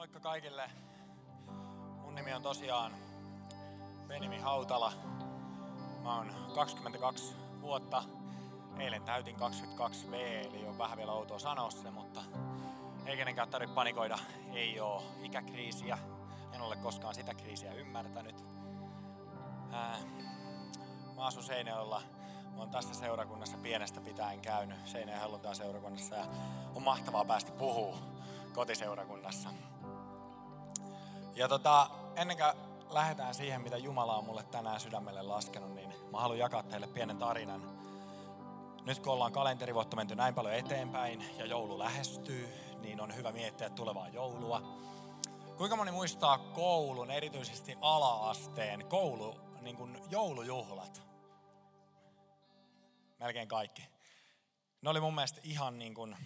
[0.00, 0.70] Moikka kaikille.
[2.02, 2.92] Mun nimi on tosiaan
[4.08, 4.92] Benimi Hautala.
[6.02, 8.02] Mä oon 22 vuotta.
[8.78, 10.12] Eilen täytin 22 V,
[10.54, 12.20] eli on vähän vielä outoa sanoa se, mutta
[13.06, 14.18] ei kenenkään tarvitse panikoida.
[14.52, 15.98] Ei oo ikäkriisiä.
[16.52, 18.44] En ole koskaan sitä kriisiä ymmärtänyt.
[19.72, 19.98] Ää,
[21.16, 22.02] mä asun Seinäjoella.
[22.54, 26.26] Mä oon tässä seurakunnassa pienestä pitäen käynyt Seinäjoen seurakunnassa ja
[26.74, 27.98] on mahtavaa päästä puhua
[28.54, 29.50] kotiseurakunnassa.
[31.40, 32.52] Ja tota, ennen kuin
[32.90, 37.18] lähdetään siihen, mitä Jumala on mulle tänään sydämelle laskenut, niin mä haluan jakaa teille pienen
[37.18, 37.62] tarinan.
[38.84, 42.48] Nyt kun ollaan kalenterivuotta menty näin paljon eteenpäin ja joulu lähestyy,
[42.80, 44.62] niin on hyvä miettiä tulevaa joulua.
[45.56, 51.02] Kuinka moni muistaa koulun, erityisesti ala-asteen koulu, niin kuin joulujuhlat?
[53.18, 53.82] Melkein kaikki.
[54.82, 56.16] Ne oli mun mielestä ihan niin kuin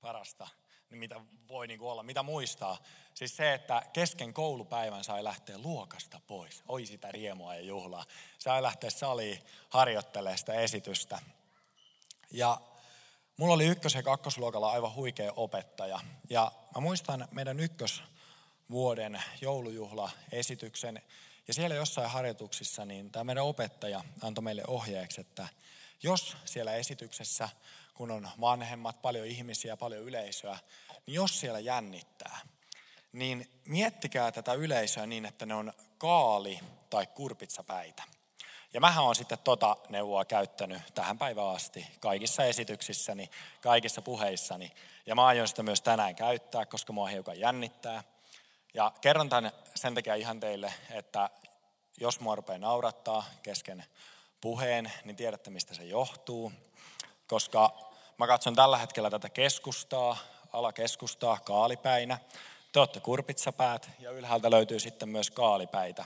[0.00, 0.48] parasta
[0.90, 2.78] mitä voi niin kuin olla, mitä muistaa.
[3.14, 6.62] Siis se, että kesken koulupäivän sai lähteä luokasta pois.
[6.68, 8.04] Oi sitä riemua ja juhlaa.
[8.38, 11.18] Sai lähteä saliin harjoittelemaan sitä esitystä.
[12.30, 12.60] Ja
[13.36, 16.00] mulla oli ykkös- ja kakkosluokalla aivan huikea opettaja.
[16.30, 21.02] Ja mä muistan meidän ykkösvuoden joulujuhlaesityksen.
[21.48, 25.48] Ja siellä jossain harjoituksissa niin tämä meidän opettaja antoi meille ohjeeksi, että
[26.02, 27.48] jos siellä esityksessä
[27.98, 30.58] kun on vanhemmat, paljon ihmisiä, paljon yleisöä,
[31.06, 32.38] niin jos siellä jännittää,
[33.12, 36.60] niin miettikää tätä yleisöä niin, että ne on kaali-
[36.90, 38.02] tai kurpitsapäitä.
[38.74, 44.72] Ja mähän on sitten tota neuvoa käyttänyt tähän päivään asti kaikissa esityksissäni, kaikissa puheissani.
[45.06, 48.02] Ja mä aion sitä myös tänään käyttää, koska mua hiukan jännittää.
[48.74, 51.30] Ja kerron tämän sen takia ihan teille, että
[52.00, 53.84] jos mua rupeaa naurattaa kesken
[54.40, 56.52] puheen, niin tiedätte mistä se johtuu.
[57.26, 57.87] Koska
[58.18, 60.16] Mä katson tällä hetkellä tätä keskustaa,
[60.52, 62.18] alakeskustaa kaalipäinä.
[62.72, 66.04] Te olette kurpitsapäät ja ylhäältä löytyy sitten myös kaalipäitä.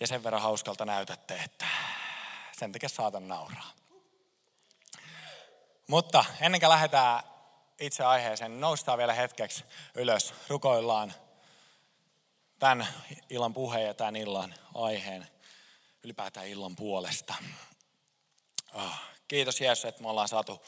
[0.00, 1.66] Ja sen verran hauskalta näytätte, että
[2.58, 3.70] sen takia saatan nauraa.
[5.86, 7.22] Mutta ennen kuin lähdetään
[7.80, 9.64] itse aiheeseen, niin noustaan vielä hetkeksi
[9.94, 10.34] ylös.
[10.48, 11.14] Rukoillaan
[12.58, 12.86] tämän
[13.30, 15.28] illan puheen ja tämän illan aiheen,
[16.04, 17.34] ylipäätään illan puolesta.
[18.74, 18.94] Oh,
[19.28, 20.62] kiitos Jeesus, että me ollaan saatu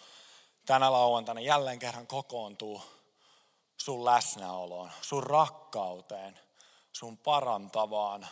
[0.66, 2.82] tänä lauantaina jälleen kerran kokoontuu
[3.76, 6.38] sun läsnäoloon, sun rakkauteen,
[6.92, 8.28] sun parantavaan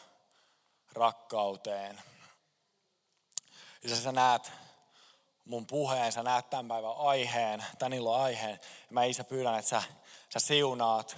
[0.92, 2.02] rakkauteen.
[3.82, 4.52] Ja sä näet
[5.44, 8.60] mun puheen, sä näet tämän päivän aiheen, tän illan aiheen.
[8.90, 9.82] Mä isä pyydän, että sä,
[10.28, 11.16] sä siunaat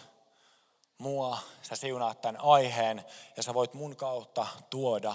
[0.98, 3.04] mua, sä siunaat tämän aiheen
[3.36, 5.14] ja sä voit mun kautta tuoda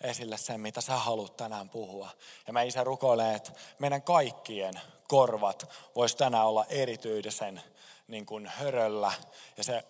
[0.00, 2.10] esille sen, mitä sä haluat tänään puhua.
[2.46, 7.62] Ja mä isä rukoilen, että meidän kaikkien korvat voisi tänään olla erityisen
[8.08, 9.12] niin kuin höröllä
[9.56, 9.84] ja se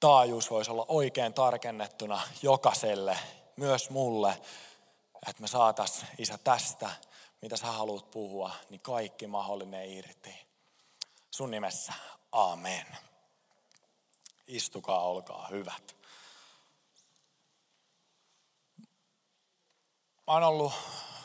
[0.00, 3.18] taajuus voisi olla oikein tarkennettuna jokaiselle,
[3.56, 4.40] myös mulle,
[5.28, 6.90] että me saatas isä tästä,
[7.42, 10.34] mitä sä haluat puhua, niin kaikki mahdollinen irti.
[11.30, 11.92] Sun nimessä,
[12.32, 12.86] amen.
[14.46, 15.99] Istukaa, olkaa hyvät.
[20.30, 20.72] Mä oon ollut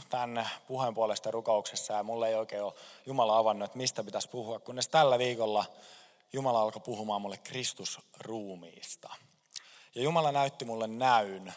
[0.09, 2.73] tämän puheen puolesta rukouksessa ja mulle ei oikein ole
[3.05, 5.65] Jumala avannut, että mistä pitäisi puhua, kunnes tällä viikolla
[6.33, 9.09] Jumala alkoi puhumaan mulle Kristusruumiista.
[9.95, 11.53] Ja Jumala näytti mulle näyn,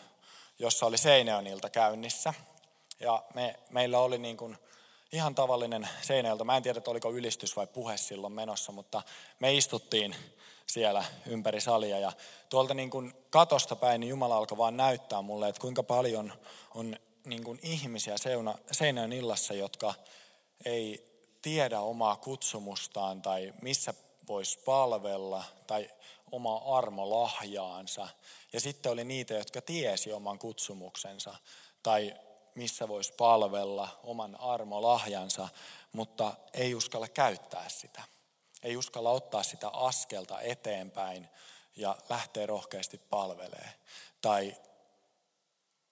[0.58, 2.34] jossa oli Seinäjonilta käynnissä.
[3.00, 4.58] Ja me, meillä oli niin kuin
[5.12, 6.44] ihan tavallinen Seinäjolta.
[6.44, 9.02] Mä en tiedä, että oliko ylistys vai puhe silloin menossa, mutta
[9.40, 10.16] me istuttiin
[10.66, 11.98] siellä ympäri salia.
[11.98, 12.12] Ja
[12.48, 16.32] tuolta niin kuin katosta päin niin Jumala alkoi vaan näyttää mulle, että kuinka paljon
[16.74, 16.96] on
[17.28, 19.94] niin kuin ihmisiä seuna, Seinäjön illassa, jotka
[20.64, 21.08] ei
[21.42, 23.94] tiedä omaa kutsumustaan tai missä
[24.28, 25.90] voisi palvella tai
[26.32, 28.08] omaa armolahjaansa.
[28.52, 31.34] Ja sitten oli niitä, jotka tiesi oman kutsumuksensa
[31.82, 32.16] tai
[32.54, 35.48] missä voisi palvella oman armolahjansa,
[35.92, 38.02] mutta ei uskalla käyttää sitä.
[38.62, 41.28] Ei uskalla ottaa sitä askelta eteenpäin
[41.76, 43.70] ja lähteä rohkeasti palvelee.
[44.20, 44.56] Tai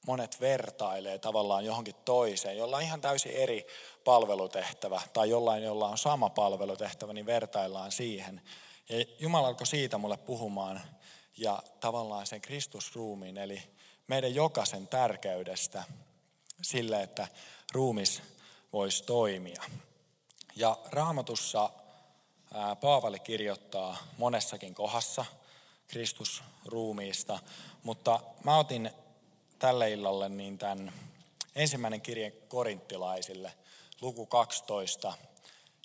[0.06, 3.67] monet vertailee tavallaan johonkin toiseen, jolla on ihan täysin eri
[4.05, 8.43] palvelutehtävä tai jollain, jolla on sama palvelutehtävä, niin vertaillaan siihen.
[8.88, 10.81] Ja Jumala alkoi siitä mulle puhumaan
[11.37, 13.62] ja tavallaan sen Kristusruumiin, eli
[14.08, 15.85] meidän jokaisen tärkeydestä
[16.62, 17.29] sille, että
[17.73, 18.23] ruumis
[18.73, 19.62] voisi toimia.
[20.56, 21.70] Ja raamatussa
[22.81, 25.25] Paavali kirjoittaa monessakin kohdassa
[25.88, 27.38] Kristusruumiista,
[27.82, 28.91] mutta mä otin
[29.58, 30.93] tälle illalle niin tämän
[31.55, 33.53] ensimmäinen kirje korinttilaisille,
[34.00, 35.12] luku 12,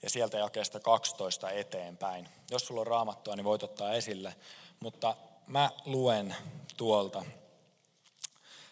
[0.03, 2.29] ja sieltä jakeesta 12 eteenpäin.
[2.51, 4.35] Jos sulla on raamattua, niin voit ottaa esille,
[4.79, 5.15] mutta
[5.47, 6.35] mä luen
[6.77, 7.25] tuolta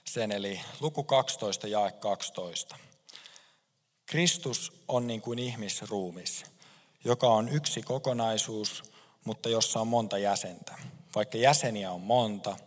[0.05, 2.75] sen, eli luku 12, jae 12.
[4.05, 6.45] Kristus on niin kuin ihmisruumis,
[7.03, 8.83] joka on yksi kokonaisuus,
[9.25, 10.75] mutta jossa on monta jäsentä.
[11.15, 12.57] Vaikka jäseniä on monta,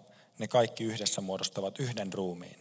[0.42, 2.56] ne kaikki yhdessä muodostavat yhden ruumiin.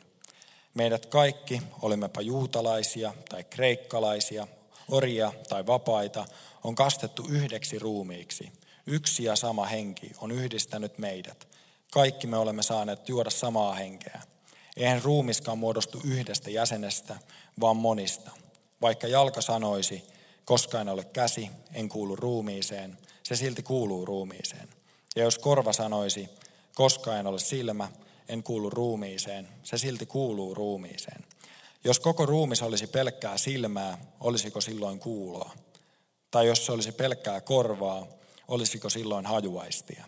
[0.73, 4.47] Meidät kaikki, olimmepa juutalaisia tai kreikkalaisia,
[4.89, 6.25] orjia tai vapaita,
[6.63, 8.51] on kastettu yhdeksi ruumiiksi.
[8.87, 11.47] Yksi ja sama henki on yhdistänyt meidät.
[11.91, 14.21] Kaikki me olemme saaneet juoda samaa henkeä.
[14.77, 17.15] Eihän ruumiskaan muodostu yhdestä jäsenestä,
[17.59, 18.31] vaan monista.
[18.81, 20.03] Vaikka jalka sanoisi,
[20.45, 24.69] koska en ole käsi, en kuulu ruumiiseen, se silti kuuluu ruumiiseen.
[25.15, 26.29] Ja jos korva sanoisi,
[26.81, 27.89] koska en ole silmä,
[28.29, 31.25] en kuulu ruumiiseen, se silti kuuluu ruumiiseen.
[31.83, 35.51] Jos koko ruumis olisi pelkkää silmää, olisiko silloin kuuloa?
[36.31, 38.07] Tai jos se olisi pelkkää korvaa,
[38.47, 40.05] olisiko silloin hajuaistia?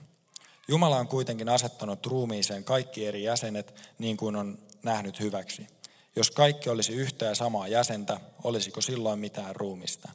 [0.67, 5.67] Jumala on kuitenkin asettanut ruumiiseen kaikki eri jäsenet niin kuin on nähnyt hyväksi.
[6.15, 10.11] Jos kaikki olisi yhtä ja samaa jäsentä, olisiko silloin mitään ruumista?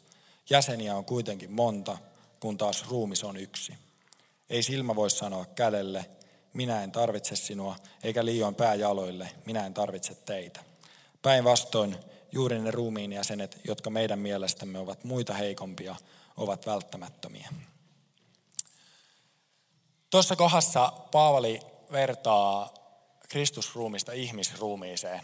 [0.51, 1.99] Jäseniä on kuitenkin monta,
[2.41, 3.73] kun taas ruumis on yksi.
[4.51, 6.18] Ei silmä voi sanoa kädelle,
[6.53, 10.61] minä en tarvitse sinua, eikä liioin pääjaloille, minä en tarvitse teitä.
[11.23, 11.97] Päinvastoin
[12.33, 15.97] juuri ne ruumiin jäsenet, jotka meidän mielestämme ovat muita heikompia,
[16.37, 17.49] ovat välttämättömiä.
[20.11, 21.61] Tuossa kohdassa Paavali
[21.93, 22.75] vertaa
[23.29, 25.23] Kristusruumista ihmisruumiiseen.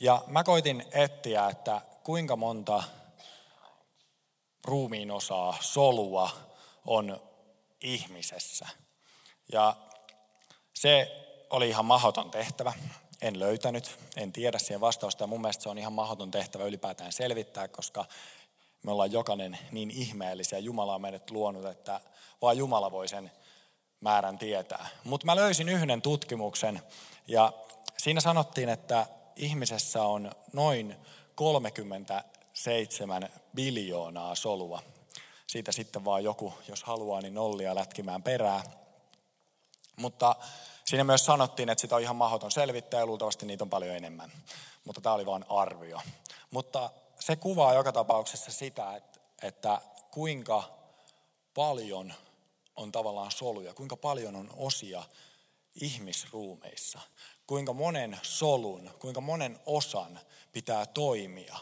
[0.00, 2.82] Ja mä koitin etsiä, että kuinka monta
[4.64, 6.30] ruumiin osaa, solua
[6.86, 7.22] on
[7.80, 8.68] ihmisessä.
[9.52, 9.76] Ja
[10.80, 12.72] se oli ihan mahdoton tehtävä.
[13.22, 15.22] En löytänyt, en tiedä siihen vastausta.
[15.22, 18.04] Ja mun mielestä se on ihan mahdoton tehtävä ylipäätään selvittää, koska
[18.82, 20.58] me ollaan jokainen niin ihmeellisiä.
[20.58, 22.00] Jumala on meidät luonut, että
[22.42, 23.32] vain Jumala voi sen
[24.00, 24.88] määrän tietää.
[25.04, 26.82] Mutta mä löysin yhden tutkimuksen
[27.26, 27.52] ja
[27.96, 29.06] siinä sanottiin, että
[29.36, 30.96] ihmisessä on noin
[31.34, 34.82] 37 biljoonaa solua.
[35.46, 38.62] Siitä sitten vaan joku, jos haluaa, niin nollia lätkimään perää.
[39.96, 40.36] Mutta
[40.90, 44.32] siinä myös sanottiin, että sitä on ihan mahdoton selvittää ja luultavasti niitä on paljon enemmän.
[44.84, 46.00] Mutta tämä oli vain arvio.
[46.50, 46.90] Mutta
[47.20, 50.62] se kuvaa joka tapauksessa sitä, että, että kuinka
[51.54, 52.14] paljon
[52.76, 55.02] on tavallaan soluja, kuinka paljon on osia
[55.80, 57.00] ihmisruumeissa,
[57.46, 60.20] kuinka monen solun, kuinka monen osan
[60.52, 61.56] pitää toimia,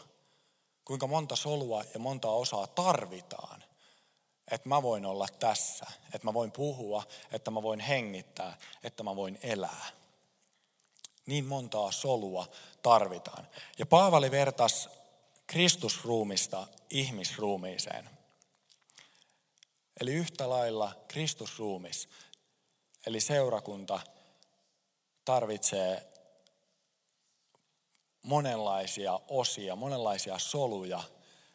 [0.85, 3.63] kuinka monta solua ja monta osaa tarvitaan,
[4.51, 9.15] että mä voin olla tässä, että mä voin puhua, että mä voin hengittää, että mä
[9.15, 9.85] voin elää.
[11.25, 12.47] Niin montaa solua
[12.81, 13.47] tarvitaan.
[13.77, 14.89] Ja Paavali vertasi
[15.47, 18.09] Kristusruumista ihmisruumiiseen.
[20.01, 22.09] Eli yhtä lailla Kristusruumis,
[23.05, 23.99] eli seurakunta,
[25.25, 26.07] tarvitsee
[28.23, 31.03] monenlaisia osia, monenlaisia soluja,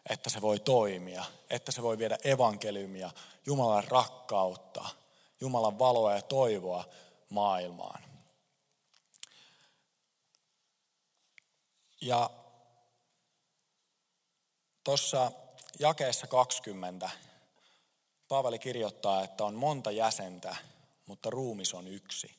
[0.08, 3.10] että se voi toimia, että se voi viedä evankeliumia,
[3.46, 4.84] Jumalan rakkautta,
[5.40, 6.84] Jumalan valoa ja toivoa
[7.30, 8.02] maailmaan.
[12.00, 12.30] Ja
[14.84, 15.32] tuossa
[15.78, 17.10] jakeessa 20
[18.28, 20.56] Paavali kirjoittaa, että on monta jäsentä,
[21.06, 22.36] mutta ruumis on yksi.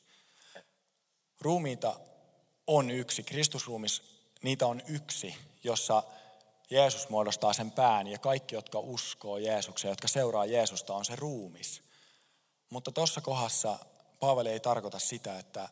[1.40, 2.00] Ruumiita
[2.66, 4.02] on yksi, Kristusruumis,
[4.42, 6.02] niitä on yksi, jossa
[6.70, 11.82] Jeesus muodostaa sen pään ja kaikki, jotka uskoo Jeesukseen, jotka seuraa Jeesusta, on se ruumis.
[12.70, 13.78] Mutta tuossa kohdassa
[14.20, 15.68] Paavali ei tarkoita sitä, että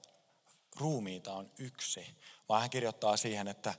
[0.76, 2.06] ruumiita on yksi,
[2.48, 3.74] vaan hän kirjoittaa siihen, että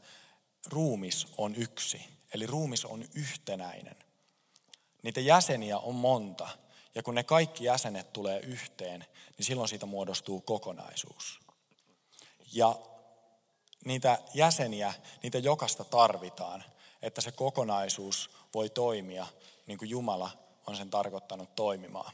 [0.67, 2.05] ruumis on yksi.
[2.33, 3.95] Eli ruumis on yhtenäinen.
[5.03, 6.49] Niitä jäseniä on monta.
[6.95, 9.05] Ja kun ne kaikki jäsenet tulee yhteen,
[9.37, 11.39] niin silloin siitä muodostuu kokonaisuus.
[12.53, 12.75] Ja
[13.85, 16.63] niitä jäseniä, niitä jokasta tarvitaan,
[17.01, 19.27] että se kokonaisuus voi toimia
[19.67, 20.31] niin kuin Jumala
[20.67, 22.13] on sen tarkoittanut toimimaan.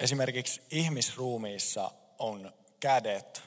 [0.00, 3.42] Esimerkiksi ihmisruumiissa on kädet,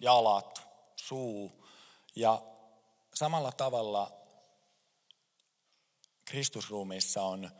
[0.00, 1.66] jalat, suu
[2.16, 2.42] ja
[3.14, 4.12] samalla tavalla
[6.24, 7.50] Kristusruumissa on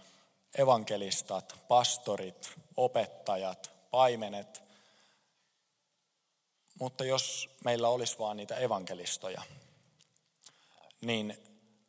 [0.59, 4.64] evankelistat, pastorit, opettajat, paimenet.
[6.81, 9.43] Mutta jos meillä olisi vain niitä evankelistoja,
[11.01, 11.37] niin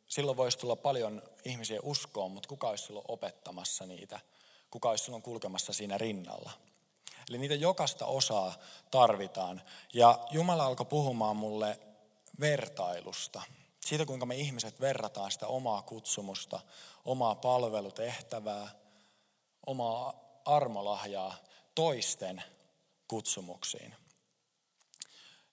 [0.08, 4.20] silloin voisi tulla paljon ihmisiä uskoon, mutta kuka olisi silloin opettamassa niitä?
[4.70, 6.50] Kuka olisi silloin kulkemassa siinä rinnalla?
[7.28, 8.54] Eli niitä jokasta osaa
[8.90, 9.62] tarvitaan.
[9.94, 11.80] Ja Jumala alkoi puhumaan mulle
[12.40, 13.42] vertailusta
[13.86, 16.60] Siitä, kuinka me ihmiset verrataan sitä omaa kutsumusta,
[17.04, 18.68] omaa palvelutehtävää,
[19.66, 20.14] omaa
[20.44, 21.36] armolahjaa
[21.74, 22.42] toisten
[23.08, 23.94] kutsumuksiin.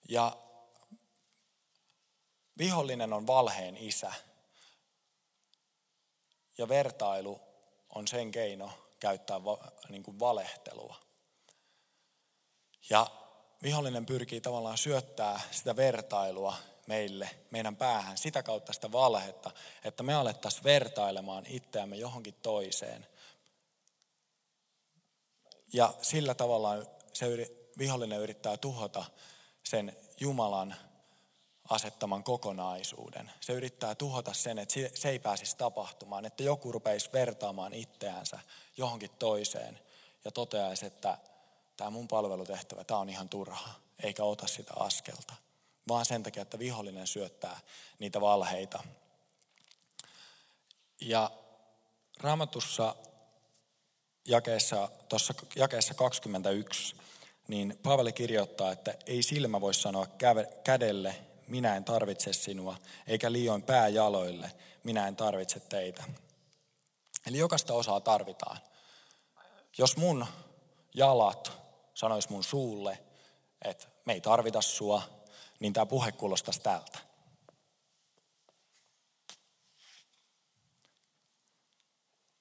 [0.08, 0.36] Ja
[2.58, 4.12] vihollinen on valheen isä.
[6.58, 7.40] Ja vertailu
[7.94, 8.70] on sen keino
[9.00, 9.58] käyttää va,
[9.88, 10.96] niin kuin valehtelua.
[12.90, 13.06] Ja
[13.62, 16.56] vihollinen pyrkii tavallaan syöttää sitä vertailua
[16.86, 19.50] meille, meidän päähän, sitä kautta sitä valhetta,
[19.84, 23.06] että me alettaisiin vertailemaan itseämme johonkin toiseen.
[25.72, 26.70] Ja sillä tavalla
[27.12, 27.26] se
[27.78, 29.04] vihollinen yrittää tuhota
[29.64, 30.74] sen Jumalan
[31.68, 33.30] asettaman kokonaisuuden.
[33.40, 38.38] Se yrittää tuhota sen, että se ei pääsisi tapahtumaan, että joku rupeisi vertaamaan itseänsä
[38.76, 39.80] johonkin toiseen
[40.24, 41.18] ja toteaisi, että
[41.76, 45.34] tämä mun palvelutehtävä, tämä on ihan turha, eikä ota sitä askelta.
[45.88, 47.60] Vaan sen takia, että vihollinen syöttää
[47.98, 48.84] niitä valheita.
[51.00, 51.30] Ja
[52.20, 52.96] raamatussa
[54.28, 56.96] jakeessa, tuossa jakeessa 21,
[57.48, 60.06] niin Paavali kirjoittaa, että ei silmä voi sanoa
[60.64, 61.16] kädelle,
[61.48, 64.52] minä en tarvitse sinua, eikä liioin pääjaloille,
[64.84, 66.04] minä en tarvitse teitä.
[67.26, 68.58] Eli jokaista osaa tarvitaan.
[69.78, 70.26] Jos mun
[70.94, 71.52] jalat
[71.94, 72.98] sanois mun suulle,
[73.64, 75.02] että me ei tarvita sua,
[75.60, 76.98] niin tämä puhe kuulostaisi tältä.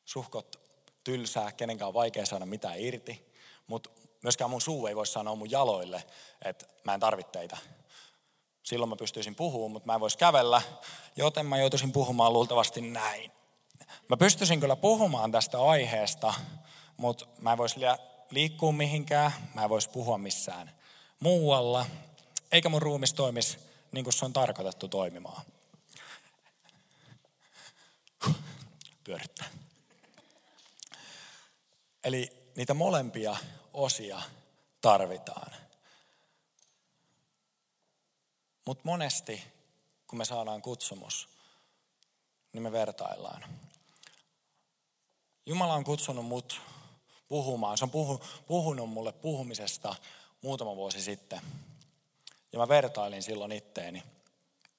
[0.06, 0.60] Suhkot
[1.04, 3.34] tylsää, kenenkään on vaikea saada mitään irti,
[3.68, 3.90] mutta
[4.24, 6.04] myöskään mun suu ei voi sanoa mun jaloille,
[6.46, 7.58] että mä en tarvitse teitä.
[8.64, 10.62] Silloin mä pystyisin puhumaan, mutta mä en voisi kävellä,
[11.16, 13.32] joten mä joutuisin puhumaan luultavasti näin.
[14.10, 16.34] Mä pystyisin kyllä puhumaan tästä aiheesta,
[16.98, 17.80] mutta mä en voisi
[18.32, 20.72] liikkua mihinkään, mä en voisi puhua missään
[21.20, 21.86] muualla,
[22.52, 23.58] eikä mun ruumis toimisi
[23.92, 25.42] niin kuin se on tarkoitettu toimimaan.
[29.04, 29.48] Pyörittää.
[32.04, 33.38] Eli niitä molempia
[33.74, 34.22] osia
[34.82, 35.52] tarvitaan.
[38.66, 39.44] Mutta monesti,
[40.08, 41.30] kun me saadaan kutsumus,
[42.54, 43.46] niin me vertaillaan.
[45.46, 46.62] Jumala on kutsunut mut
[47.28, 47.78] puhumaan.
[47.78, 49.96] Se on puhu, puhunut mulle puhumisesta
[50.42, 51.42] muutama vuosi sitten.
[52.52, 54.04] Ja mä vertailin silloin itteeni.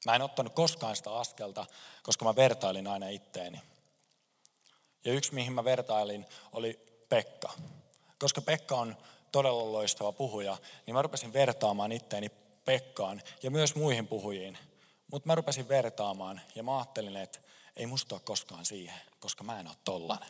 [0.06, 1.66] Mä en ottanut koskaan sitä askelta,
[2.02, 3.62] koska mä vertailin aina itteeni.
[5.04, 7.52] Ja yksi, mihin mä vertailin, oli Pekka.
[8.18, 8.96] Koska Pekka on
[9.32, 10.56] todella loistava puhuja,
[10.86, 12.30] niin mä rupesin vertaamaan itteeni
[12.64, 14.58] Pekkaan ja myös muihin puhujiin.
[15.12, 17.38] Mutta mä rupesin vertaamaan ja mä ajattelin, että
[17.76, 20.28] ei musta ole koskaan siihen, koska mä en ole tollanen.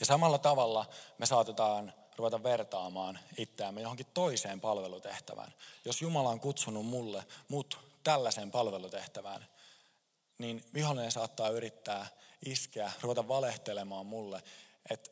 [0.00, 0.86] Ja samalla tavalla
[1.18, 5.54] me saatetaan ruveta vertaamaan itseämme johonkin toiseen palvelutehtävään.
[5.84, 9.46] Jos Jumala on kutsunut mulle, mut tällaiseen palvelutehtävään,
[10.38, 12.06] niin vihollinen saattaa yrittää
[12.46, 14.42] iskeä, ruveta valehtelemaan mulle,
[14.90, 15.10] että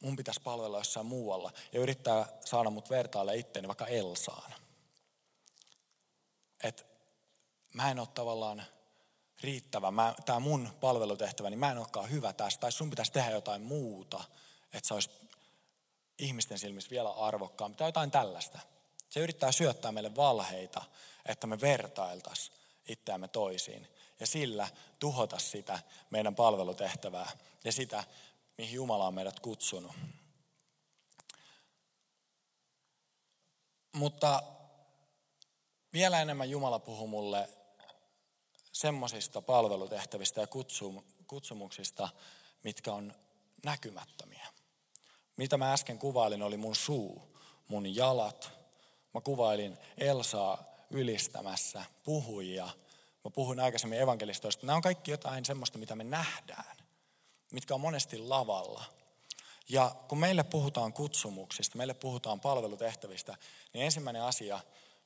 [0.00, 4.52] mun pitäisi palvella jossain muualla ja yrittää saada mut vertaille itteeni vaikka Elsaan.
[6.62, 6.84] Että
[7.74, 8.62] mä en ole tavallaan
[9.40, 9.92] riittävä,
[10.24, 14.24] tämä mun palvelutehtävä, niin mä en olekaan hyvä tästä, tai sun pitäisi tehdä jotain muuta,
[14.72, 15.12] että sä olisit
[16.18, 18.58] ihmisten silmissä vielä arvokkaampi, tai jotain tällaista.
[19.10, 20.82] Se yrittää syöttää meille valheita,
[21.26, 22.56] että me vertailtaisiin
[22.88, 23.88] itseämme toisiin,
[24.20, 25.78] ja sillä tuhota sitä
[26.10, 27.30] meidän palvelutehtävää,
[27.64, 28.04] ja sitä,
[28.60, 29.92] mihin Jumala on meidät kutsunut.
[33.92, 34.42] Mutta
[35.92, 37.48] vielä enemmän Jumala puhuu mulle
[38.72, 40.46] semmoisista palvelutehtävistä ja
[41.26, 42.08] kutsumuksista,
[42.64, 43.14] mitkä on
[43.64, 44.46] näkymättömiä.
[45.36, 47.38] Mitä mä äsken kuvailin, oli mun suu,
[47.68, 48.52] mun jalat.
[49.14, 52.64] Mä kuvailin Elsaa ylistämässä, puhujia.
[53.24, 54.66] Mä puhuin aikaisemmin evankelistoista.
[54.66, 56.79] Nämä on kaikki jotain semmoista, mitä me nähdään,
[57.50, 58.84] mitkä on monesti lavalla.
[59.68, 63.36] Ja kun meille puhutaan kutsumuksista, meille puhutaan palvelutehtävistä,
[63.72, 64.60] niin ensimmäinen asia,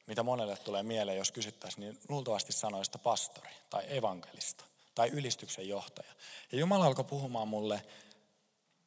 [0.07, 5.69] mitä monelle tulee mieleen, jos kysyttäisiin, niin luultavasti sanoisi, että pastori tai evankelista tai ylistyksen
[5.69, 6.13] johtaja.
[6.53, 7.87] Ja Jumala alkoi puhumaan mulle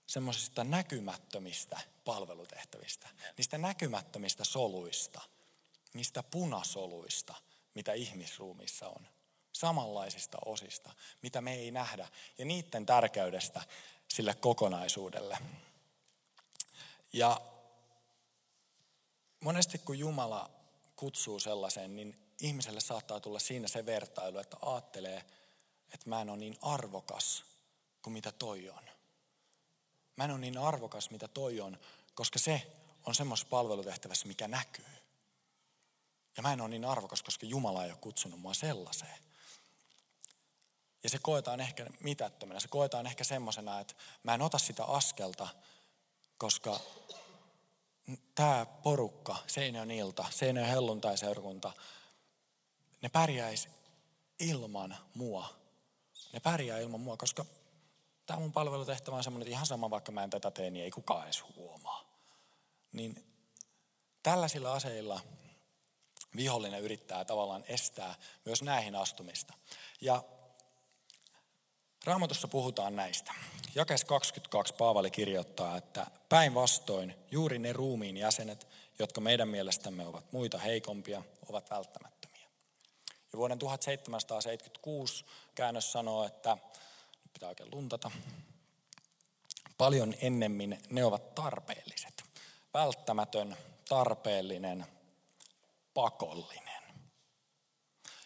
[0.07, 5.21] semmoisista näkymättömistä palvelutehtävistä, niistä näkymättömistä soluista,
[5.93, 7.35] niistä punasoluista,
[7.75, 9.07] mitä ihmisruumissa on.
[9.59, 13.61] Samanlaisista osista, mitä me ei nähdä, ja niiden tärkeydestä
[14.07, 15.37] sille kokonaisuudelle.
[17.13, 17.41] Ja
[19.39, 20.49] monesti kun Jumala
[20.95, 25.17] kutsuu sellaiseen, niin ihmiselle saattaa tulla siinä se vertailu, että ajattelee,
[25.93, 27.43] että mä en ole niin arvokas
[28.01, 28.89] kuin mitä toi on.
[30.15, 31.79] Mä en ole niin arvokas, mitä toi on,
[32.15, 32.67] koska se
[33.05, 34.85] on semmoisessa palvelutehtävässä, mikä näkyy.
[36.37, 39.26] Ja mä en ole niin arvokas, koska Jumala ei ole kutsunut mua sellaiseen.
[41.03, 42.59] Ja se koetaan ehkä mitättömänä.
[42.59, 45.47] Se koetaan ehkä semmoisena, että mä en ota sitä askelta,
[46.37, 46.79] koska
[48.35, 51.71] tämä porukka, Seinäjön ilta, Seinäjön helluntai-seurakunta,
[53.01, 53.69] ne pärjäisi
[54.39, 55.49] ilman mua.
[56.33, 57.45] Ne pärjää ilman mua, koska
[58.25, 60.91] tämä mun palvelutehtävä on semmoinen, että ihan sama vaikka mä en tätä tee, niin ei
[60.91, 62.03] kukaan edes huomaa.
[62.91, 63.25] Niin
[64.23, 65.21] tällaisilla aseilla
[66.35, 69.53] vihollinen yrittää tavallaan estää myös näihin astumista.
[70.01, 70.23] Ja
[72.05, 73.33] Raamatussa puhutaan näistä.
[73.75, 78.67] Jakes 22 Paavali kirjoittaa, että päinvastoin juuri ne ruumiin jäsenet,
[78.99, 82.47] jotka meidän mielestämme ovat muita heikompia, ovat välttämättömiä.
[83.33, 85.25] Ja vuoden 1776
[85.55, 86.57] käännös sanoo, että,
[87.33, 88.11] pitää oikein luntata,
[89.77, 92.23] paljon ennemmin ne ovat tarpeelliset.
[92.73, 93.57] Välttämätön,
[93.89, 94.85] tarpeellinen,
[95.93, 96.83] pakollinen.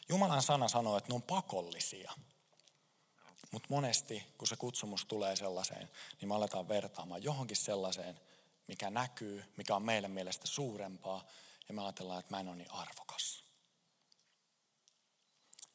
[0.09, 2.11] Jumalan sana sanoo, että ne on pakollisia–
[3.51, 5.89] mutta monesti, kun se kutsumus tulee sellaiseen,
[6.21, 8.19] niin me aletaan vertaamaan johonkin sellaiseen,
[8.67, 11.23] mikä näkyy, mikä on meidän mielestä suurempaa.
[11.67, 13.43] Ja me ajatellaan, että mä en ole niin arvokas.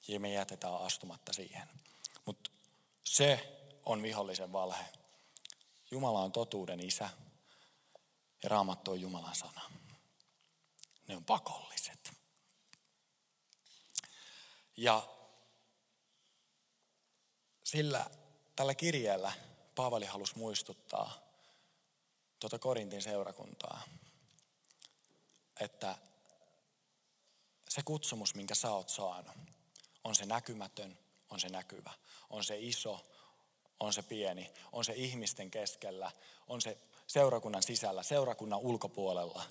[0.09, 1.69] Ja me jätetään astumatta siihen.
[2.25, 2.51] Mutta
[3.05, 4.85] se on vihollisen valhe.
[5.91, 7.11] Jumala on totuuden isä
[8.43, 9.61] ja raamattu on Jumalan sana.
[11.09, 12.13] Ne on pakolliset.
[14.77, 15.16] Ja
[17.67, 18.11] sillä
[18.57, 19.33] tällä kirjeellä
[19.75, 21.19] Paavali halusi muistuttaa
[22.41, 23.83] tuota Korintin seurakuntaa,
[25.61, 25.99] että
[27.69, 29.37] se kutsumus, minkä sä oot saanut,
[30.05, 30.99] on se näkymätön,
[31.31, 31.93] on se näkyvä,
[32.31, 33.07] on se iso,
[33.81, 36.11] on se pieni, on se ihmisten keskellä,
[36.47, 39.45] on se seurakunnan sisällä, seurakunnan ulkopuolella,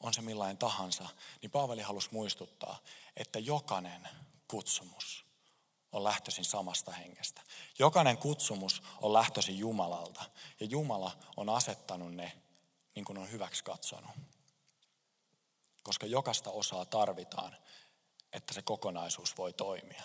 [0.00, 1.08] on se millainen tahansa,
[1.42, 2.78] niin Paavali halusi muistuttaa,
[3.16, 4.08] että jokainen
[4.48, 5.31] kutsumus
[5.92, 7.40] on lähtöisin samasta hengestä.
[7.78, 10.24] Jokainen kutsumus on lähtöisin Jumalalta
[10.60, 12.32] ja Jumala on asettanut ne
[12.94, 14.10] niin kuin on hyväksi katsonut.
[15.82, 17.56] Koska jokaista osaa tarvitaan,
[18.32, 20.02] että se kokonaisuus voi toimia.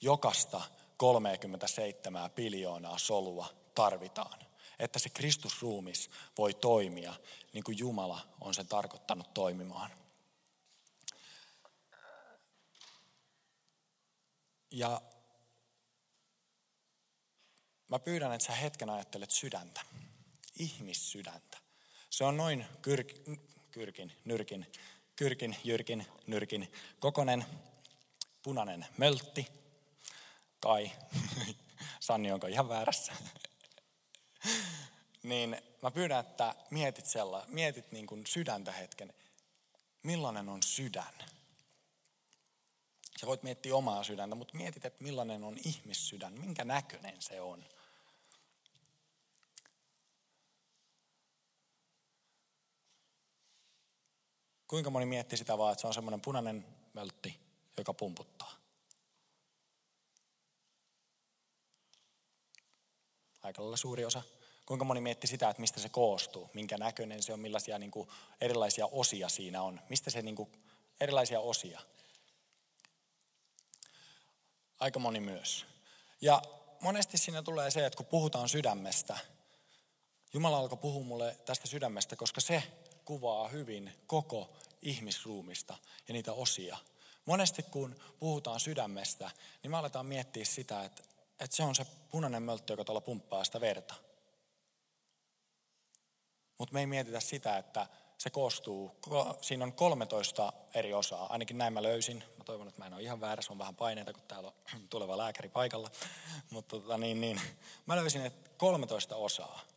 [0.00, 0.62] Jokasta
[0.96, 4.38] 37 biljoonaa solua tarvitaan,
[4.78, 7.14] että se Kristusruumis voi toimia
[7.52, 9.90] niin kuin Jumala on sen tarkoittanut toimimaan.
[14.70, 15.02] Ja
[17.96, 19.80] Mä pyydän, että sä hetken ajattelet sydäntä,
[20.58, 21.58] ihmissydäntä.
[22.10, 23.12] Se on noin kyrk,
[23.70, 24.66] kyrkin, nyrkin,
[25.16, 27.44] kyrkin, jyrkin, nyrkin kokonen,
[28.42, 29.46] punainen möltti.
[30.60, 30.90] Kai,
[32.00, 33.12] Sanni onko ihan väärässä?
[35.22, 39.14] niin mä pyydän, että mietit, sella, mietit niin kuin sydäntä hetken.
[40.02, 41.14] Millainen on sydän?
[43.20, 47.64] Sä voit miettiä omaa sydäntä, mutta mietit, että millainen on ihmissydän, minkä näköinen se on.
[54.68, 57.40] Kuinka moni mietti sitä vaan, että se on semmoinen punainen möltti,
[57.76, 58.52] joka pumputtaa?
[63.42, 64.22] Aika suuri osa.
[64.66, 68.08] Kuinka moni mietti sitä, että mistä se koostuu, minkä näköinen se on, millaisia niin kuin,
[68.40, 70.52] erilaisia osia siinä on, mistä se niin kuin,
[71.00, 71.80] erilaisia osia.
[74.80, 75.66] Aika moni myös.
[76.20, 76.42] Ja
[76.80, 79.18] monesti siinä tulee se, että kun puhutaan sydämestä,
[80.32, 82.62] Jumala alkoi puhua mulle tästä sydämestä, koska se
[83.06, 85.76] kuvaa hyvin koko ihmisruumista
[86.08, 86.76] ja niitä osia.
[87.24, 89.30] Monesti kun puhutaan sydämestä,
[89.62, 91.02] niin me aletaan miettiä sitä, että,
[91.40, 93.94] että se on se punainen mölttö, joka tuolla pumppaa sitä verta.
[96.58, 97.86] Mutta me ei mietitä sitä, että
[98.18, 98.96] se koostuu,
[99.40, 102.24] siinä on 13 eri osaa, ainakin näin mä löysin.
[102.38, 105.18] Mä toivon, että mä en ole ihan väärässä, on vähän paineita, kun täällä on tuleva
[105.18, 105.90] lääkäri paikalla.
[106.50, 107.40] Mutta tota, niin, niin.
[107.86, 109.75] mä löysin, että 13 osaa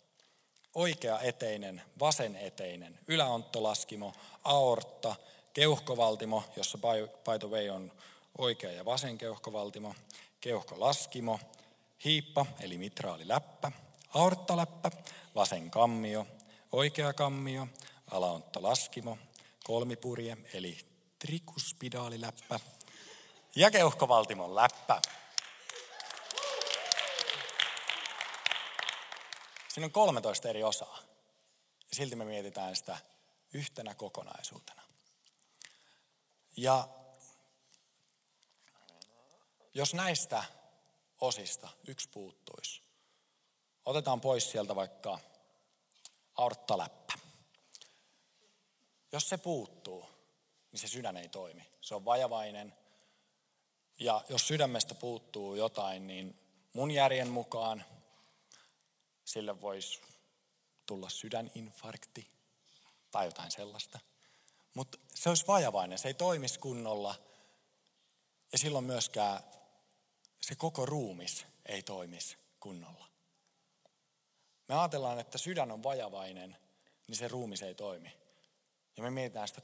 [0.75, 5.15] oikea eteinen, vasen eteinen, yläonttolaskimo, aortta,
[5.53, 7.91] keuhkovaltimo, jossa by the way on
[8.37, 9.95] oikea ja vasen keuhkovaltimo,
[10.41, 11.39] keuhkolaskimo,
[12.05, 13.71] hiippa eli mitraaliläppä,
[14.13, 14.91] aorttaläppä,
[15.35, 16.27] vasen kammio,
[16.71, 17.67] oikea kammio,
[18.11, 19.17] alaonttolaskimo,
[19.63, 20.77] kolmipurje eli
[21.19, 22.59] trikuspidaaliläppä
[23.55, 25.01] ja keuhkovaltimon läppä.
[29.79, 30.99] Siinä on 13 eri osaa.
[31.89, 32.97] Ja silti me mietitään sitä
[33.53, 34.81] yhtenä kokonaisuutena.
[36.57, 36.87] Ja
[39.73, 40.43] jos näistä
[41.21, 42.81] osista yksi puuttuisi,
[43.85, 45.19] otetaan pois sieltä vaikka
[46.35, 47.13] aorttaläppä.
[49.11, 50.09] Jos se puuttuu,
[50.71, 51.67] niin se sydän ei toimi.
[51.81, 52.75] Se on vajavainen.
[53.99, 56.39] Ja jos sydämestä puuttuu jotain, niin
[56.73, 57.85] mun järjen mukaan
[59.29, 60.01] sille voisi
[60.85, 62.31] tulla sydäninfarkti
[63.11, 63.99] tai jotain sellaista.
[64.73, 67.15] Mutta se olisi vajavainen, se ei toimisi kunnolla.
[68.51, 69.39] Ja silloin myöskään
[70.41, 73.09] se koko ruumis ei toimisi kunnolla.
[74.67, 76.57] Me ajatellaan, että sydän on vajavainen,
[77.07, 78.17] niin se ruumis ei toimi.
[78.97, 79.61] Ja me mietitään sitä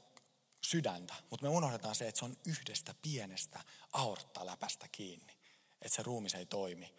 [0.60, 3.60] sydäntä, mutta me unohdetaan se, että se on yhdestä pienestä
[3.92, 5.36] aorttaläpästä kiinni.
[5.82, 6.94] Että se ruumis ei toimi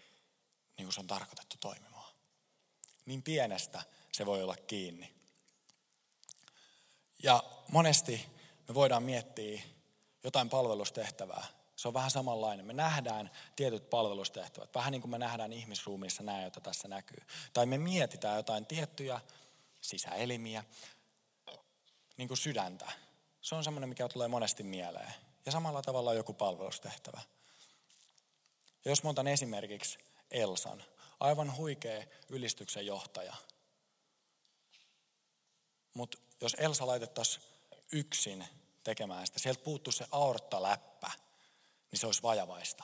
[0.77, 1.96] niin kuin se on tarkoitettu toimimaan.
[3.07, 5.13] Niin pienestä se voi olla kiinni.
[7.23, 8.25] Ja monesti
[8.67, 9.61] me voidaan miettiä
[10.23, 11.45] jotain palvelustehtävää.
[11.75, 12.65] Se on vähän samanlainen.
[12.65, 17.23] Me nähdään tietyt palvelustehtävät, vähän niin kuin me nähdään ihmisruumissa nämä, joita tässä näkyy.
[17.53, 19.19] Tai me mietitään jotain tiettyjä
[19.81, 20.63] sisäelimiä,
[22.17, 22.91] niin kuin sydäntä.
[23.41, 25.13] Se on semmoinen, mikä tulee monesti mieleen.
[25.45, 27.21] Ja samalla tavalla on joku palvelustehtävä.
[28.85, 29.97] Ja jos mä otan esimerkiksi
[30.31, 30.83] Elsan,
[31.19, 33.35] aivan huikea ylistyksen johtaja.
[35.93, 37.45] Mutta jos Elsa laitettaisiin
[37.91, 38.47] yksin
[38.83, 41.11] tekemään sitä, sieltä puuttuu se aorttaläppä,
[41.91, 42.83] niin se olisi vajavaista.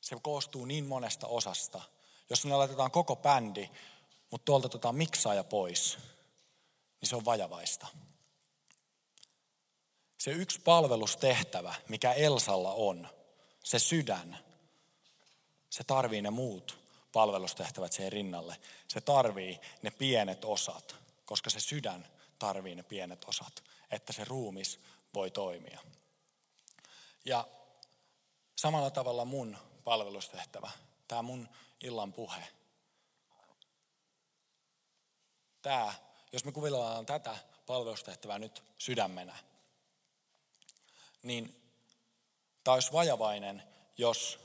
[0.00, 1.82] Se koostuu niin monesta osasta.
[2.30, 3.70] Jos me laitetaan koko bändi,
[4.30, 5.98] mutta tuolta otetaan miksaaja pois,
[7.00, 7.86] niin se on vajavaista.
[10.18, 13.08] Se yksi palvelustehtävä, mikä Elsalla on,
[13.64, 14.38] se sydän,
[15.70, 16.85] se tarvii ne muut
[17.16, 18.56] palvelustehtävät siihen rinnalle.
[18.88, 22.06] Se tarvii ne pienet osat, koska se sydän
[22.38, 24.80] tarvii ne pienet osat, että se ruumis
[25.14, 25.80] voi toimia.
[27.24, 27.48] Ja
[28.56, 30.70] samalla tavalla mun palvelustehtävä,
[31.08, 31.48] tämä mun
[31.82, 32.48] illan puhe.
[35.62, 35.94] Tämä,
[36.32, 39.36] jos me kuvitellaan tätä palvelustehtävää nyt sydämenä,
[41.22, 41.72] niin
[42.64, 43.62] tämä olisi vajavainen,
[43.98, 44.38] jos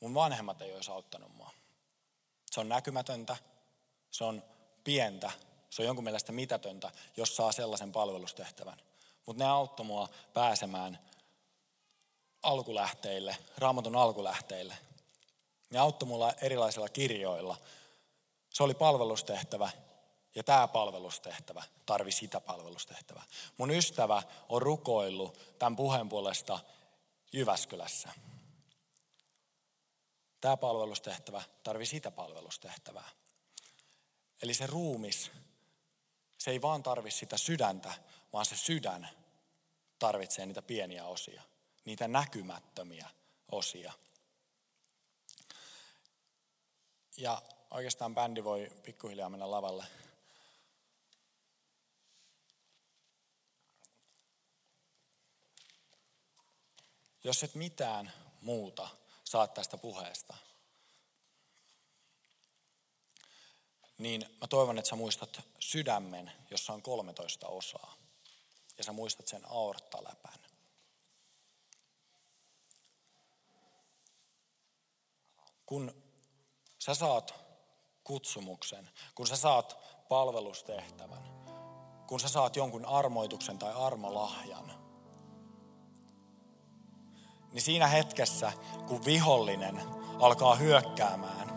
[0.00, 1.43] mun vanhemmat ei olisi auttanut mua.
[2.54, 3.36] Se on näkymätöntä,
[4.10, 4.42] se on
[4.84, 5.30] pientä,
[5.70, 8.80] se on jonkun mielestä mitätöntä, jos saa sellaisen palvelustehtävän.
[9.26, 10.98] Mutta ne auttoi mua pääsemään
[12.42, 14.78] alkulähteille, raamatun alkulähteille.
[15.70, 17.56] Ne auttoi mulla erilaisilla kirjoilla.
[18.50, 19.70] Se oli palvelustehtävä
[20.34, 23.24] ja tämä palvelustehtävä tarvi sitä palvelustehtävää.
[23.58, 26.58] Mun ystävä on rukoillut tämän puheen puolesta
[27.32, 28.08] Jyväskylässä.
[30.44, 33.10] Tämä palvelustehtävä tarvii sitä palvelustehtävää.
[34.42, 35.30] Eli se ruumis,
[36.38, 37.94] se ei vaan tarvi sitä sydäntä,
[38.32, 39.08] vaan se sydän
[39.98, 41.42] tarvitsee niitä pieniä osia,
[41.84, 43.10] niitä näkymättömiä
[43.52, 43.92] osia.
[47.16, 49.86] Ja oikeastaan bändi voi pikkuhiljaa mennä lavalle.
[57.24, 60.34] Jos et mitään muuta saat tästä puheesta,
[63.98, 67.94] niin mä toivon, että sä muistat sydämen, jossa on 13 osaa.
[68.78, 70.38] Ja sä muistat sen aorttaläpän.
[75.66, 76.04] Kun
[76.78, 77.34] sä saat
[78.04, 79.76] kutsumuksen, kun sä saat
[80.08, 81.22] palvelustehtävän,
[82.06, 84.74] kun sä saat jonkun armoituksen tai armolahjan–
[87.54, 88.52] niin siinä hetkessä,
[88.86, 89.80] kun vihollinen
[90.20, 91.54] alkaa hyökkäämään,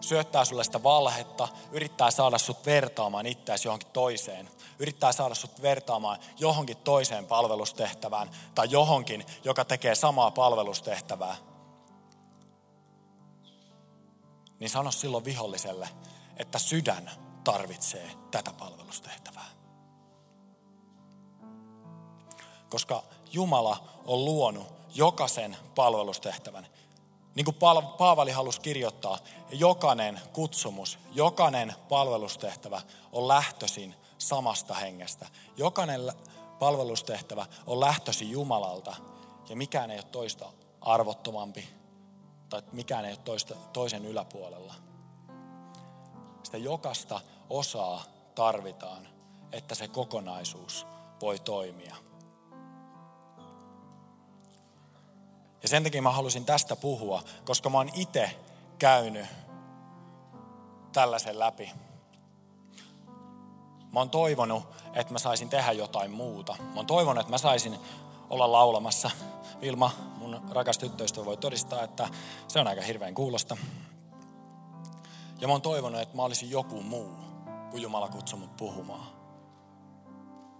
[0.00, 6.18] syöttää sulle sitä valhetta, yrittää saada sut vertaamaan itseäsi johonkin toiseen, yrittää saada sut vertaamaan
[6.38, 11.36] johonkin toiseen palvelustehtävään tai johonkin, joka tekee samaa palvelustehtävää,
[14.60, 15.88] niin sano silloin viholliselle,
[16.36, 17.10] että sydän
[17.44, 19.59] tarvitsee tätä palvelustehtävää.
[22.70, 23.02] Koska
[23.32, 26.66] Jumala on luonut jokaisen palvelustehtävän.
[27.34, 27.56] Niin kuin
[27.98, 29.18] Paavali halusi kirjoittaa,
[29.50, 35.26] jokainen kutsumus, jokainen palvelustehtävä on lähtöisin samasta hengestä.
[35.56, 36.12] Jokainen
[36.58, 38.96] palvelustehtävä on lähtöisin Jumalalta
[39.48, 40.46] ja mikään ei ole toista
[40.80, 41.68] arvottomampi
[42.48, 44.74] tai mikään ei ole toista, toisen yläpuolella.
[46.42, 48.04] Sitä jokasta osaa
[48.34, 49.08] tarvitaan,
[49.52, 50.86] että se kokonaisuus
[51.20, 52.09] voi toimia.
[55.62, 58.30] Ja sen takia mä halusin tästä puhua, koska mä oon itse
[58.78, 59.26] käynyt
[60.92, 61.72] tällaisen läpi.
[63.92, 64.62] Mä oon toivonut,
[64.94, 66.56] että mä saisin tehdä jotain muuta.
[66.58, 67.78] Mä oon toivonut, että mä saisin
[68.30, 69.10] olla laulamassa.
[69.60, 72.08] Vilma, mun rakas tyttöystävä, voi todistaa, että
[72.48, 73.56] se on aika hirveän kuulosta.
[75.40, 77.14] Ja mä oon toivonut, että mä olisin joku muu,
[77.70, 79.06] kun Jumala kutsui mut puhumaan.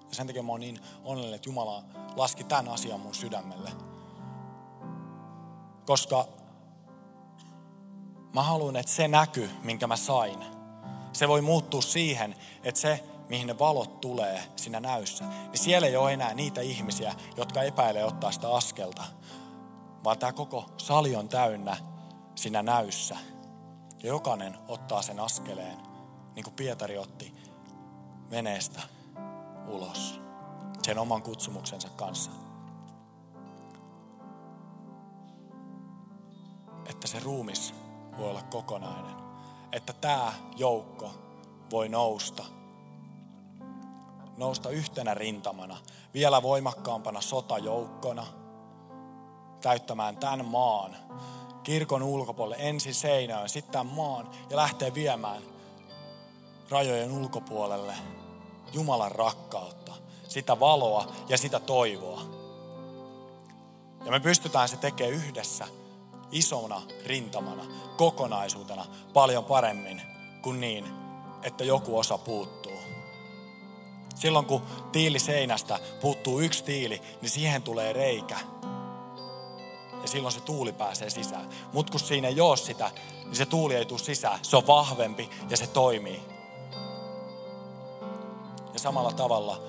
[0.09, 1.83] Ja sen takia mä oon niin onnellinen, että Jumala
[2.17, 3.90] laski tämän asian mun sydämelle.
[5.87, 6.29] Koska
[8.35, 10.45] mä haluan, että se näky, minkä mä sain,
[11.13, 15.97] se voi muuttua siihen, että se, mihin ne valot tulee siinä näyssä, niin siellä ei
[15.97, 19.05] ole enää niitä ihmisiä, jotka epäilee ottaa sitä askelta,
[20.05, 21.77] vaan tämä koko sali on täynnä
[22.35, 23.17] siinä näyssä.
[24.03, 25.77] Ja jokainen ottaa sen askeleen,
[26.35, 27.35] niin kuin Pietari otti
[28.31, 28.83] veneestä
[29.67, 30.21] ulos
[30.83, 32.31] sen oman kutsumuksensa kanssa.
[36.91, 37.75] Että se ruumis
[38.19, 39.15] voi olla kokonainen.
[39.73, 41.11] Että tämä joukko
[41.71, 42.45] voi nousta.
[44.37, 45.77] Nousta yhtenä rintamana,
[46.15, 48.27] vielä voimakkaampana sotajoukkona,
[49.61, 50.97] täyttämään tämän maan
[51.63, 55.43] kirkon ulkopuolelle, ensin seinään, sitten tämän maan ja lähtee viemään
[56.71, 57.95] rajojen ulkopuolelle
[58.73, 59.93] Jumalan rakkautta,
[60.29, 62.23] sitä valoa ja sitä toivoa.
[64.05, 65.67] Ja me pystytään se tekemään yhdessä,
[66.33, 67.63] isona rintamana,
[67.97, 70.03] kokonaisuutena paljon paremmin
[70.43, 70.85] kuin niin,
[71.43, 72.73] että joku osa puuttuu.
[74.15, 74.63] Silloin kun
[74.93, 78.37] tiili seinästä puuttuu yksi tiili, niin siihen tulee reikä.
[80.03, 81.49] Ja silloin se tuuli pääsee sisään.
[81.73, 82.91] Mutta kun siinä ei ole sitä,
[83.25, 84.39] niin se tuuli ei tule sisään.
[84.43, 86.23] Se on vahvempi ja se toimii.
[88.73, 89.63] Ja samalla tavalla,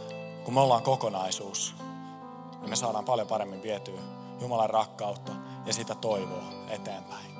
[0.44, 1.76] kun me ollaan kokonaisuus,
[2.60, 5.32] niin me saadaan paljon paremmin vietyä Jumalan rakkautta
[5.66, 7.31] ja sitä toivoa eteenpäin.